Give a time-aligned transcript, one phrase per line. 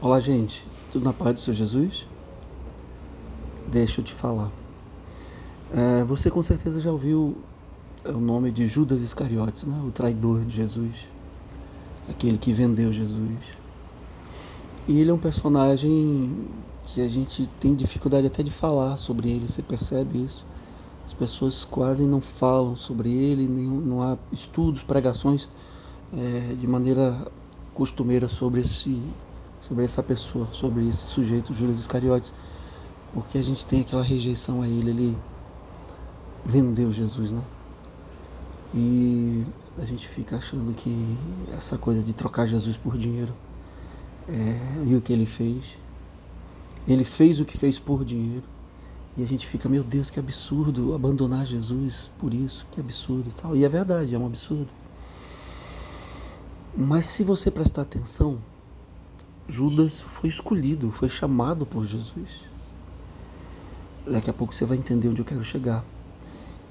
[0.00, 0.64] Olá, gente.
[0.92, 2.06] Tudo na paz do Senhor Jesus?
[3.66, 4.48] Deixa eu te falar.
[5.74, 7.36] É, você com certeza já ouviu
[8.04, 9.82] o nome de Judas Iscariotes, né?
[9.84, 10.94] O traidor de Jesus.
[12.08, 13.40] Aquele que vendeu Jesus.
[14.86, 16.46] E ele é um personagem
[16.86, 20.46] que a gente tem dificuldade até de falar sobre ele, você percebe isso?
[21.04, 25.48] As pessoas quase não falam sobre ele, nenhum, não há estudos, pregações
[26.16, 27.26] é, de maneira
[27.74, 29.02] costumeira sobre esse
[29.68, 32.32] sobre essa pessoa, sobre esse sujeito, Judas Iscariotes,
[33.12, 35.18] porque a gente tem aquela rejeição a ele, ele
[36.44, 37.42] vendeu Jesus, né?
[38.74, 39.44] E
[39.78, 41.16] a gente fica achando que
[41.56, 43.34] essa coisa de trocar Jesus por dinheiro
[44.28, 45.64] é, e o que ele fez,
[46.86, 48.44] ele fez o que fez por dinheiro.
[49.16, 53.32] E a gente fica, meu Deus, que absurdo abandonar Jesus por isso, que absurdo e
[53.32, 53.56] tal.
[53.56, 54.68] E é verdade, é um absurdo.
[56.76, 58.38] Mas se você prestar atenção,
[59.48, 62.28] Judas foi escolhido, foi chamado por Jesus.
[64.06, 65.82] Daqui a pouco você vai entender onde eu quero chegar.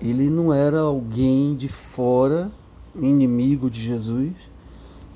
[0.00, 2.50] Ele não era alguém de fora,
[2.94, 4.32] inimigo de Jesus,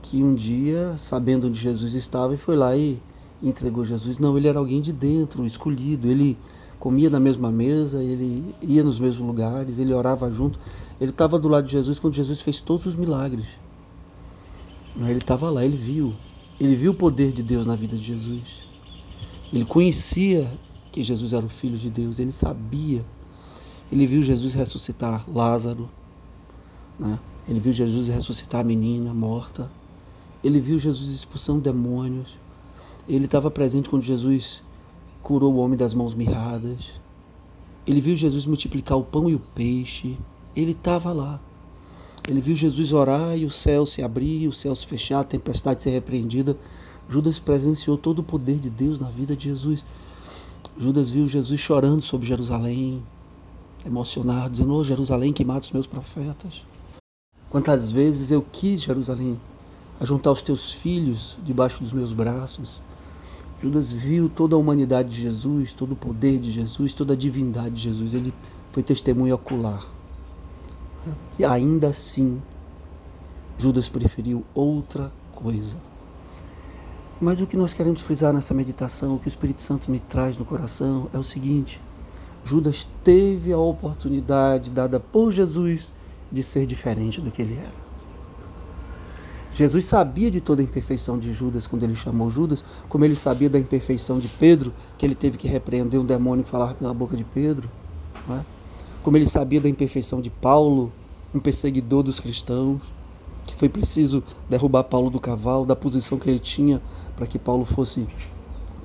[0.00, 3.00] que um dia, sabendo onde Jesus estava, e foi lá e
[3.42, 4.18] entregou Jesus.
[4.18, 6.08] Não, ele era alguém de dentro, escolhido.
[6.08, 6.38] Ele
[6.78, 10.58] comia na mesma mesa, ele ia nos mesmos lugares, ele orava junto.
[10.98, 13.46] Ele estava do lado de Jesus quando Jesus fez todos os milagres.
[14.96, 16.14] Ele estava lá, ele viu.
[16.62, 18.62] Ele viu o poder de Deus na vida de Jesus.
[19.52, 20.48] Ele conhecia
[20.92, 23.04] que Jesus era o Filho de Deus, ele sabia.
[23.90, 25.90] Ele viu Jesus ressuscitar Lázaro,
[27.00, 27.18] né?
[27.48, 29.68] ele viu Jesus ressuscitar a menina morta,
[30.44, 32.38] ele viu Jesus expulsando demônios,
[33.08, 34.62] ele estava presente quando Jesus
[35.20, 36.92] curou o homem das mãos mirradas,
[37.84, 40.16] ele viu Jesus multiplicar o pão e o peixe,
[40.54, 41.40] ele estava lá.
[42.28, 45.82] Ele viu Jesus orar e o céu se abrir, o céu se fechar, a tempestade
[45.82, 46.56] ser repreendida.
[47.08, 49.84] Judas presenciou todo o poder de Deus na vida de Jesus.
[50.78, 53.02] Judas viu Jesus chorando sobre Jerusalém,
[53.84, 56.62] emocionado, dizendo: oh, Jerusalém, que mata os meus profetas.
[57.50, 59.38] Quantas vezes eu quis, Jerusalém,
[60.00, 62.80] ajuntar os teus filhos debaixo dos meus braços.
[63.60, 67.74] Judas viu toda a humanidade de Jesus, todo o poder de Jesus, toda a divindade
[67.74, 68.14] de Jesus.
[68.14, 68.32] Ele
[68.72, 69.86] foi testemunho ocular.
[71.38, 72.40] E ainda assim,
[73.58, 75.76] Judas preferiu outra coisa.
[77.20, 80.36] Mas o que nós queremos frisar nessa meditação, o que o Espírito Santo me traz
[80.36, 81.80] no coração, é o seguinte:
[82.44, 85.92] Judas teve a oportunidade dada por Jesus
[86.30, 87.82] de ser diferente do que ele era.
[89.52, 93.50] Jesus sabia de toda a imperfeição de Judas quando ele chamou Judas, como ele sabia
[93.50, 97.16] da imperfeição de Pedro, que ele teve que repreender um demônio e falar pela boca
[97.16, 97.70] de Pedro.
[98.30, 98.40] É?
[99.02, 100.92] Como ele sabia da imperfeição de Paulo,
[101.34, 102.82] um perseguidor dos cristãos,
[103.44, 106.80] que foi preciso derrubar Paulo do cavalo, da posição que ele tinha
[107.16, 108.06] para que Paulo fosse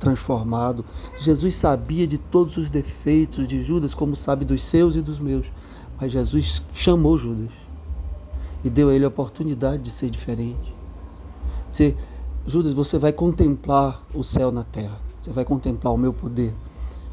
[0.00, 0.84] transformado.
[1.18, 5.50] Jesus sabia de todos os defeitos de Judas, como sabe dos seus e dos meus.
[6.00, 7.50] Mas Jesus chamou Judas
[8.64, 10.74] e deu a ele a oportunidade de ser diferente.
[11.70, 11.96] Você,
[12.46, 14.98] Judas, você vai contemplar o céu na terra.
[15.20, 16.54] Você vai contemplar o meu poder,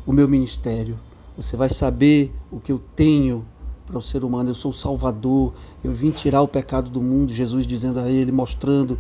[0.06, 1.00] o meu ministério,
[1.36, 3.46] você vai saber o que eu tenho
[3.86, 4.50] para o ser humano.
[4.50, 5.54] Eu sou o Salvador.
[5.84, 7.34] Eu vim tirar o pecado do mundo.
[7.34, 9.00] Jesus dizendo a ele, mostrando,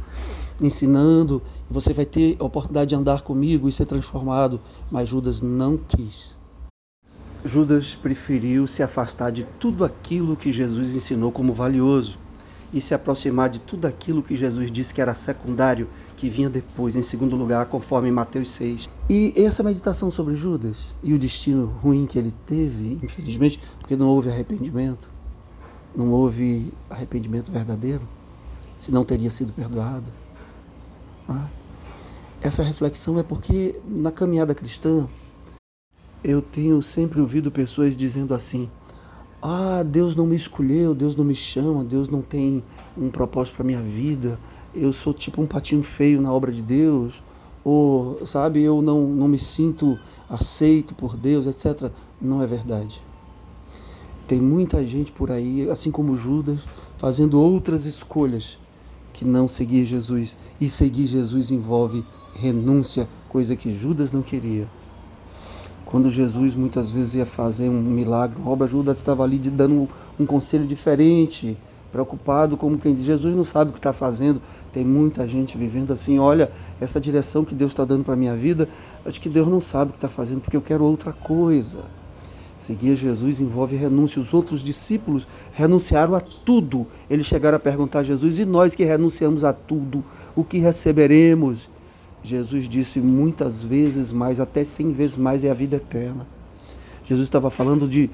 [0.61, 1.41] ensinando.
[1.69, 4.59] E você vai ter a oportunidade de andar comigo e ser transformado.
[4.89, 6.35] Mas Judas não quis.
[7.45, 12.22] Judas preferiu se afastar de tudo aquilo que Jesus ensinou como valioso
[12.73, 16.95] e se aproximar de tudo aquilo que Jesus disse que era secundário, que vinha depois,
[16.95, 18.89] em segundo lugar, conforme Mateus 6.
[19.09, 24.07] E essa meditação sobre Judas e o destino ruim que ele teve, infelizmente, porque não
[24.07, 25.07] houve arrependimento,
[25.95, 28.01] não houve arrependimento verdadeiro,
[28.79, 30.11] se não teria sido perdoado.
[31.29, 31.47] Ah,
[32.41, 35.07] essa reflexão é porque na caminhada cristã
[36.23, 38.69] eu tenho sempre ouvido pessoas dizendo assim:
[39.45, 42.63] ah, Deus não me escolheu, Deus não me chama, Deus não tem
[42.97, 44.39] um propósito para minha vida,
[44.73, 47.21] eu sou tipo um patinho feio na obra de Deus,
[47.61, 49.99] ou, sabe, eu não, não me sinto
[50.29, 51.91] aceito por Deus, etc.
[52.21, 53.01] Não é verdade.
[54.25, 56.61] Tem muita gente por aí, assim como Judas,
[56.97, 58.57] fazendo outras escolhas
[59.11, 60.37] que não seguir Jesus.
[60.59, 62.03] E seguir Jesus envolve
[62.33, 64.67] renúncia, coisa que Judas não queria.
[65.93, 69.87] Quando Jesus muitas vezes ia fazer um milagre, uma obra, Judas estava ali dando
[70.19, 71.55] um, conselho diferente,
[71.91, 74.41] preocupado, como quem diz: Jesus não sabe o que está fazendo.
[74.71, 76.51] Tem muita gente vivendo assim: olha,
[76.81, 78.67] essa direção que Deus está dando para a minha vida,
[79.05, 81.81] acho que Deus não sabe o que está fazendo, porque eu quero outra coisa.
[82.57, 84.19] Seguir Jesus envolve renúncia.
[84.19, 86.87] Os outros discípulos renunciaram a tudo.
[87.07, 90.03] Eles chegaram a perguntar a Jesus: e nós que renunciamos a tudo,
[90.35, 91.69] o que receberemos?
[92.23, 96.25] Jesus disse muitas vezes mais, até cem vezes mais, é a vida eterna.
[97.05, 98.09] Jesus estava falando de,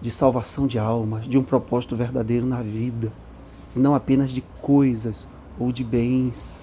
[0.00, 3.10] de salvação de almas, de um propósito verdadeiro na vida,
[3.74, 5.26] e não apenas de coisas
[5.58, 6.60] ou de bens,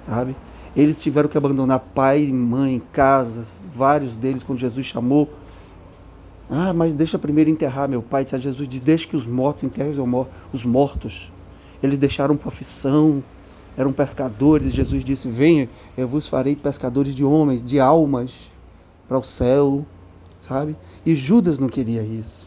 [0.00, 0.34] sabe?
[0.74, 5.28] Eles tiveram que abandonar pai, mãe, casas, vários deles, quando Jesus chamou.
[6.50, 8.24] Ah, mas deixa primeiro enterrar meu pai.
[8.24, 9.94] Disse Jesus, deixa que os mortos enterrem
[10.52, 11.30] os mortos.
[11.82, 13.22] Eles deixaram profissão,
[13.78, 14.74] eram pescadores.
[14.74, 18.50] Jesus disse: Venha, eu vos farei pescadores de homens, de almas,
[19.06, 19.86] para o céu,
[20.36, 20.76] sabe?
[21.06, 22.46] E Judas não queria isso.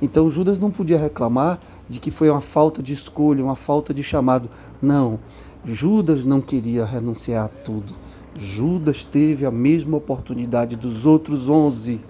[0.00, 4.02] Então Judas não podia reclamar de que foi uma falta de escolha, uma falta de
[4.02, 4.48] chamado.
[4.80, 5.18] Não,
[5.64, 7.94] Judas não queria renunciar a tudo.
[8.34, 12.00] Judas teve a mesma oportunidade dos outros onze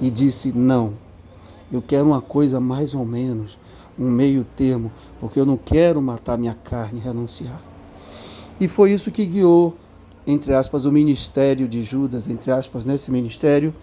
[0.00, 0.94] e disse: Não,
[1.70, 3.58] eu quero uma coisa mais ou menos,
[3.98, 7.60] um meio termo, porque eu não quero matar minha carne e renunciar.
[8.60, 9.76] E foi isso que guiou,
[10.26, 13.74] entre aspas, o ministério de Judas, entre aspas, nesse ministério,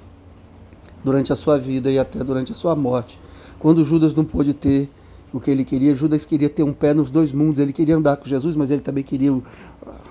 [1.04, 3.20] durante a sua vida e até durante a sua morte.
[3.60, 4.90] Quando Judas não pôde ter
[5.32, 8.18] o que ele queria, Judas queria ter um pé nos dois mundos, ele queria andar
[8.18, 9.32] com Jesus, mas ele também queria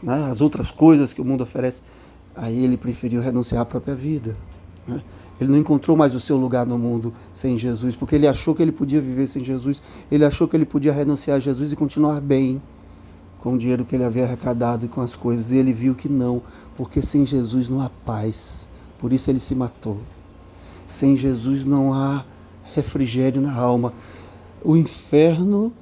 [0.03, 1.83] né, as outras coisas que o mundo oferece.
[2.37, 4.37] Aí ele preferiu renunciar à própria vida.
[4.87, 5.01] Né?
[5.40, 8.62] Ele não encontrou mais o seu lugar no mundo sem Jesus, porque ele achou que
[8.62, 12.20] ele podia viver sem Jesus, ele achou que ele podia renunciar a Jesus e continuar
[12.20, 12.62] bem
[13.40, 15.50] com o dinheiro que ele havia arrecadado e com as coisas.
[15.50, 16.40] E ele viu que não,
[16.76, 18.69] porque sem Jesus não há paz.
[18.98, 19.98] Por isso ele se matou.
[20.86, 22.25] Sem Jesus não há
[22.75, 23.92] refrigério na alma.
[24.62, 25.72] O inferno,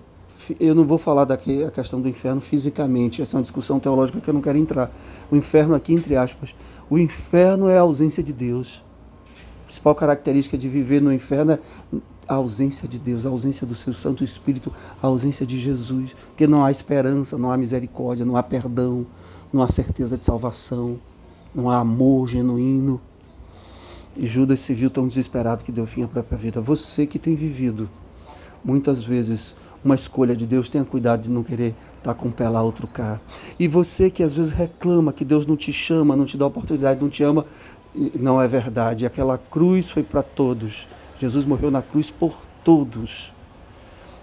[0.59, 4.21] eu não vou falar daqui a questão do inferno fisicamente, essa é uma discussão teológica
[4.21, 4.91] que eu não quero entrar.
[5.31, 6.55] O inferno aqui entre aspas,
[6.91, 8.83] o inferno é a ausência de Deus
[9.73, 11.59] principal característica de viver no inferno é
[12.29, 14.71] a ausência de Deus, a ausência do seu Santo Espírito,
[15.03, 19.07] a ausência de Jesus, porque não há esperança, não há misericórdia, não há perdão,
[19.51, 20.99] não há certeza de salvação,
[21.55, 23.01] não há amor genuíno.
[24.15, 26.61] E Judas se viu tão desesperado que deu fim à própria vida.
[26.61, 27.89] Você que tem vivido
[28.63, 32.47] muitas vezes uma escolha de Deus, tenha cuidado de não querer estar com o pé
[32.47, 33.19] lá outro cá.
[33.59, 37.01] E você que às vezes reclama que Deus não te chama, não te dá oportunidade,
[37.01, 37.47] não te ama,
[37.95, 39.07] não é verdade.
[39.07, 40.87] Aquela cruz foi para todos.
[41.21, 42.35] Jesus morreu na cruz por
[42.65, 43.33] todos.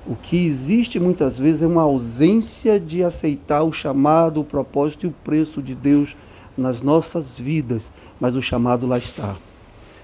[0.07, 5.09] O que existe muitas vezes é uma ausência de aceitar o chamado, o propósito e
[5.09, 6.15] o preço de Deus
[6.57, 9.35] nas nossas vidas, mas o chamado lá está.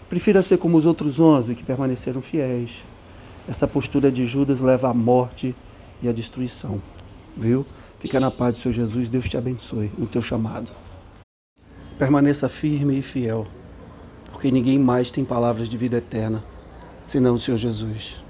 [0.10, 2.72] Prefira ser como os outros onze que permaneceram fiéis.
[3.48, 5.56] Essa postura de Judas leva à morte
[6.02, 6.82] e à destruição.
[7.36, 7.66] Viu?
[8.00, 10.72] Fica na paz do seu Jesus, Deus te abençoe no teu chamado.
[11.98, 13.48] Permaneça firme e fiel,
[14.32, 16.44] porque ninguém mais tem palavras de vida eterna
[17.06, 18.25] senão o Senhor Jesus.